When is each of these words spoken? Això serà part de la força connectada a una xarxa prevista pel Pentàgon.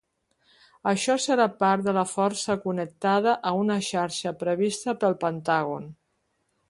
Això 0.91 1.17
serà 1.25 1.45
part 1.59 1.85
de 1.89 1.93
la 1.97 2.05
força 2.13 2.55
connectada 2.63 3.35
a 3.51 3.53
una 3.59 3.77
xarxa 3.89 4.35
prevista 4.41 4.97
pel 5.05 5.17
Pentàgon. 5.27 5.87